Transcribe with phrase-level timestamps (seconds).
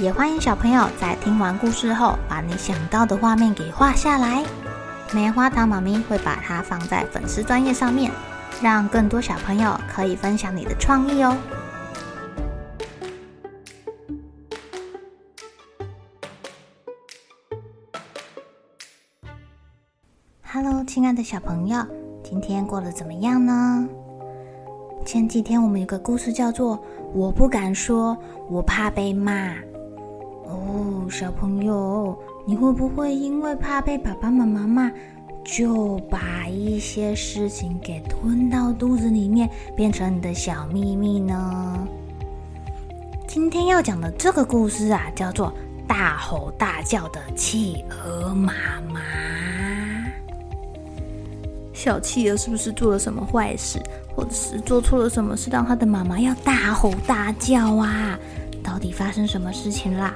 [0.00, 4.44] 也欢迎小朋友在听完故事后，把你想到的画面给画下来。
[5.12, 8.10] 棉花糖妈咪会把它放在粉丝专页上面，
[8.60, 11.36] 让更多小朋友可以分享你的创意哦。
[20.42, 21.86] Hello，亲爱的小朋友，
[22.24, 23.88] 今天过得怎么样呢？
[25.06, 26.76] 前几天我们有个故事叫做
[27.14, 28.18] 《我不敢说，
[28.50, 29.30] 我怕被骂》。
[30.46, 34.90] 哦，小朋友，你会不会因为怕被爸爸妈妈骂，
[35.44, 41.88] 就把一些事情给吞到肚子里面，变成你的小秘密呢？
[43.26, 45.48] 今天要讲的这个故事啊，叫做
[45.86, 48.52] 《大吼大叫的企鹅妈
[48.92, 49.00] 妈》。
[51.72, 53.78] 小企鹅是不是做了什么坏事，
[54.14, 58.18] 或者是做错了什么事，让他的妈妈要大吼大叫啊？
[58.64, 60.14] 到底发生什么事情啦？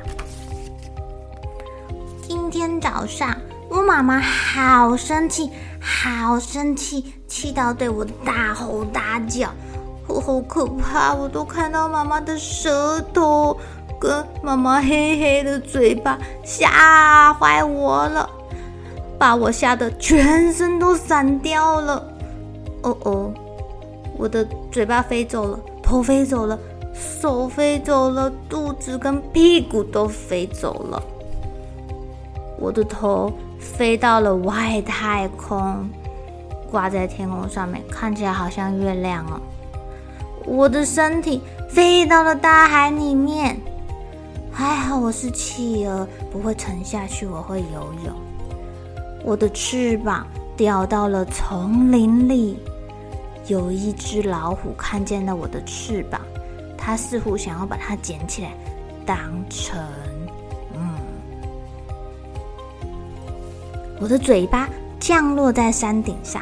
[2.27, 3.37] 今天早上，
[3.69, 9.51] 我妈妈好生气，好生气，气到对我大吼大叫，
[10.07, 11.15] 我好可怕！
[11.15, 13.57] 我都看到妈妈的舌头
[14.01, 18.29] 跟妈妈黑黑的嘴巴，吓坏我了，
[19.19, 22.03] 把我吓得全身都散掉了。
[22.83, 23.35] 哦哦，
[24.17, 26.59] 我的嘴巴飞走了，头飞走了。
[26.99, 31.03] 手飞走了，肚子跟屁股都飞走了，
[32.59, 35.89] 我的头飞到了外太空，
[36.71, 39.41] 挂在天空上面，看起来好像月亮哦。
[40.45, 43.57] 我的身体飞到了大海里面，
[44.51, 48.15] 还好我是企鹅，不会沉下去，我会游泳。
[49.25, 50.27] 我的翅膀
[50.57, 52.59] 掉到了丛林里，
[53.47, 56.21] 有一只老虎看见了我的翅膀。
[56.89, 58.51] 他似乎想要把它捡起来，
[59.05, 59.19] 当
[59.51, 59.79] 成……
[60.73, 60.97] 嗯，
[64.01, 64.67] 我的嘴巴
[64.99, 66.41] 降落在山顶上，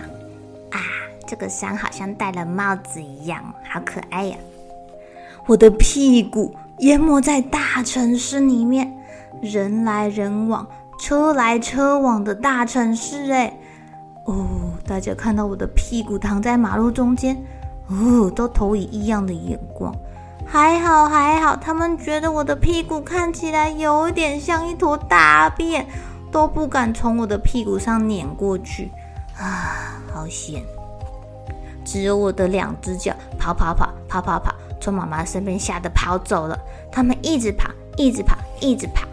[0.70, 0.78] 啊，
[1.26, 4.36] 这个山好像戴了帽子一样，好可爱呀！
[5.48, 8.96] 我的屁股淹没在大城市里面，
[9.42, 10.64] 人来人往、
[11.00, 13.52] 车来车往的大城市，哎，
[14.26, 14.46] 哦，
[14.86, 17.36] 大家看到我的屁股躺在马路中间，
[17.88, 19.92] 哦，都投以异样的眼光。
[20.48, 25.86] 还好还好，他们觉得我的屁股看起来有点像一坨大便，
[26.30, 28.90] 都不敢从我的屁股上碾过去
[29.38, 30.62] 啊，好险！
[31.84, 36.58] 只有我的两只脚跑跑跑跑跑跑，从妈妈身边吓得跑走了。
[36.90, 39.06] 他们一直跑，一直跑，一直跑。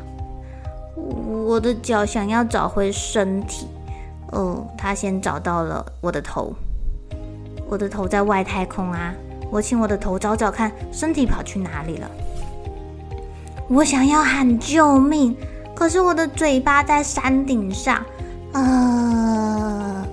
[0.96, 3.68] 我的脚想要找回身体，
[4.32, 6.54] 哦，他先找到了我的头，
[7.68, 9.14] 我的头在外太空啊。
[9.54, 12.10] 我请我的头找找看，身体跑去哪里了？
[13.68, 15.38] 我想要喊救命，
[15.76, 18.04] 可是我的嘴巴在山顶上。
[18.54, 20.04] 呃，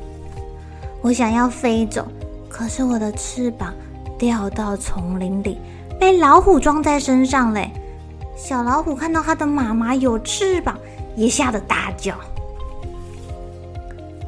[1.00, 2.06] 我想要飞走，
[2.50, 3.72] 可是我的翅膀
[4.18, 5.58] 掉到丛林里，
[5.98, 7.70] 被老虎装在身上嘞。
[8.36, 10.76] 小老虎看到它的妈妈有翅膀，
[11.16, 12.14] 也吓得大叫。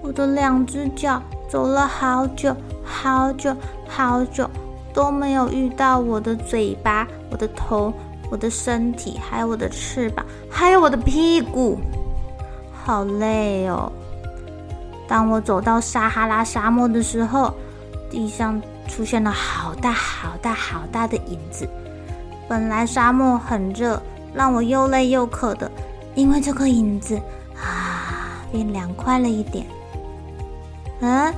[0.00, 3.54] 我的两只脚走了好久，好久，
[3.86, 4.48] 好久。
[4.92, 7.92] 都没有遇到我的嘴巴、我的头、
[8.30, 11.78] 我的身体，还有我的翅膀，还有我的屁股，
[12.84, 13.90] 好累哦。
[15.08, 17.52] 当我走到撒哈拉沙漠的时候，
[18.10, 21.68] 地上出现了好大好大好大的影子。
[22.48, 24.00] 本来沙漠很热，
[24.34, 25.70] 让我又累又渴的，
[26.14, 27.16] 因为这个影子
[27.56, 29.66] 啊，变凉快了一点。
[31.00, 31.34] 嗯，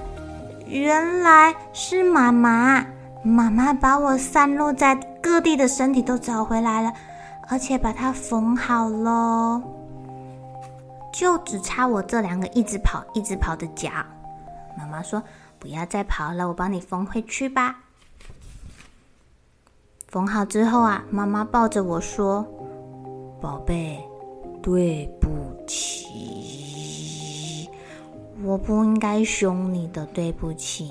[0.67, 2.85] 原来是妈妈。
[3.25, 6.93] 妈妈把我散落在各地的身体都找回来了，
[7.49, 9.63] 而且把它缝好喽，
[11.11, 13.91] 就只差我这两个一直跑、一直跑的脚。
[14.77, 15.23] 妈妈说
[15.59, 17.79] ：“不要再跑了，我帮你缝回去吧。”
[20.09, 22.47] 缝好之后啊，妈妈抱着我说
[23.41, 24.07] ：“宝贝，
[24.63, 25.29] 对不
[25.67, 26.11] 起，
[28.43, 30.91] 我不应该凶你的，对不起。”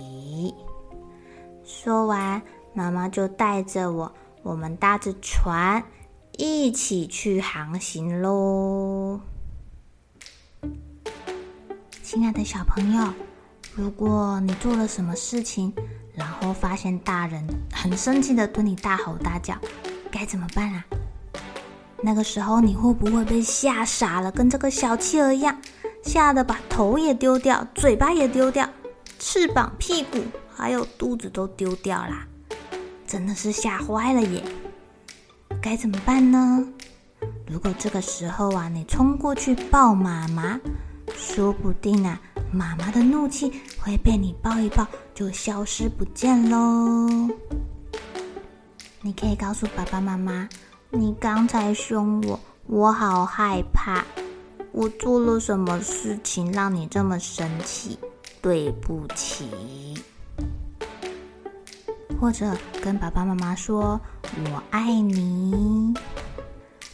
[1.65, 2.41] 说完，
[2.73, 4.11] 妈妈就带着我，
[4.41, 5.81] 我们搭着船，
[6.37, 9.21] 一起去航行喽！
[12.01, 13.13] 亲爱的小朋友，
[13.75, 15.73] 如果你做了什么事情，
[16.13, 19.55] 然后发现大人很生气的对你大吼大叫，
[20.11, 20.83] 该怎么办啊？
[22.01, 25.61] 那个时候你会不会被吓傻了，跟这个小企鹅一样，
[26.03, 28.69] 吓得把头也丢掉，嘴巴也丢掉，
[29.17, 30.19] 翅膀、屁股
[30.55, 32.27] 还有肚子都丢掉啦？
[33.05, 34.43] 真的是吓坏了耶！
[35.61, 36.67] 该怎么办呢？
[37.47, 40.59] 如果这个时候啊，你冲过去抱妈妈。
[41.15, 42.19] 说不定啊，
[42.51, 47.29] 妈妈的怒气会被你抱一抱就消失不见喽。
[49.01, 50.47] 你可以告诉爸爸妈妈，
[50.89, 54.03] 你刚才凶我，我好害怕。
[54.71, 57.99] 我做了什么事情让你这么生气？
[58.41, 59.49] 对不起。
[62.23, 63.99] 或者跟爸爸妈妈说，
[64.45, 65.93] 我爱你。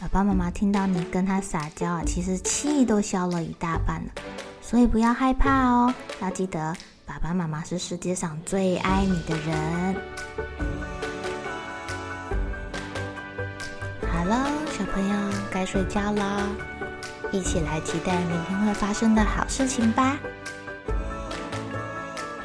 [0.00, 4.10] 爸爸妈妈听到你跟他撒娇啊，其实气都消了一大半了，
[4.60, 6.74] 所以不要害怕哦，要记得
[7.06, 9.94] 爸爸妈妈是世界上最爱你的人。
[14.12, 16.42] 好了，小朋友该睡觉了，
[17.30, 20.18] 一起来期待明天会发生的好事情吧。